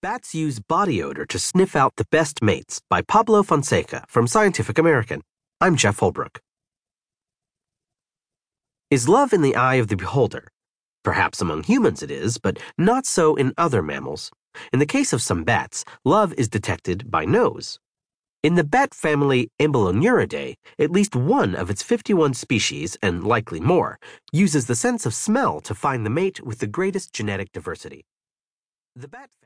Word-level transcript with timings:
Bats 0.00 0.32
Use 0.32 0.60
Body 0.60 1.02
Odor 1.02 1.26
to 1.26 1.40
Sniff 1.40 1.74
Out 1.74 1.96
the 1.96 2.04
Best 2.04 2.40
Mates 2.40 2.80
by 2.88 3.02
Pablo 3.02 3.42
Fonseca 3.42 4.04
from 4.06 4.28
Scientific 4.28 4.78
American. 4.78 5.22
I'm 5.60 5.74
Jef 5.74 5.98
Holbrook. 5.98 6.40
Is 8.92 9.08
love 9.08 9.32
in 9.32 9.42
the 9.42 9.56
eye 9.56 9.74
of 9.74 9.88
the 9.88 9.96
beholder? 9.96 10.46
Perhaps 11.02 11.40
among 11.40 11.64
humans 11.64 12.00
it 12.00 12.12
is, 12.12 12.38
but 12.38 12.60
not 12.78 13.06
so 13.06 13.34
in 13.34 13.52
other 13.58 13.82
mammals. 13.82 14.30
In 14.72 14.78
the 14.78 14.86
case 14.86 15.12
of 15.12 15.20
some 15.20 15.42
bats, 15.42 15.84
love 16.04 16.32
is 16.34 16.48
detected 16.48 17.10
by 17.10 17.24
nose. 17.24 17.80
In 18.44 18.54
the 18.54 18.62
bat 18.62 18.94
family 18.94 19.50
Emballonuridae, 19.58 20.54
at 20.78 20.92
least 20.92 21.16
one 21.16 21.56
of 21.56 21.70
its 21.70 21.82
51 21.82 22.34
species, 22.34 22.96
and 23.02 23.24
likely 23.24 23.58
more, 23.58 23.98
uses 24.30 24.66
the 24.66 24.76
sense 24.76 25.06
of 25.06 25.12
smell 25.12 25.58
to 25.62 25.74
find 25.74 26.06
the 26.06 26.10
mate 26.10 26.40
with 26.46 26.60
the 26.60 26.68
greatest 26.68 27.12
genetic 27.12 27.50
diversity. 27.50 28.04
The 28.98 29.06
bat 29.06 29.30